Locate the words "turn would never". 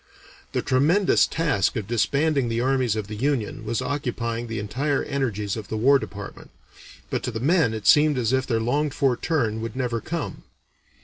9.15-10.01